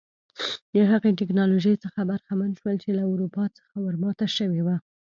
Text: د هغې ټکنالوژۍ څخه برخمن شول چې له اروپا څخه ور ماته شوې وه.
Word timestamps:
د 0.73 0.75
هغې 0.91 1.11
ټکنالوژۍ 1.19 1.75
څخه 1.83 1.99
برخمن 2.11 2.51
شول 2.59 2.75
چې 2.83 2.89
له 2.97 3.03
اروپا 3.11 3.43
څخه 3.57 3.75
ور 3.85 3.95
ماته 4.03 4.27
شوې 4.37 4.61
وه. 4.65 4.77